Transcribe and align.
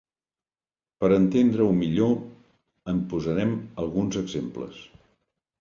Per 1.03 1.09
entendre-ho 1.17 1.75
millor 1.81 2.15
en 2.95 3.05
posarem 3.13 3.55
alguns 3.85 4.21
exemples. 4.23 4.85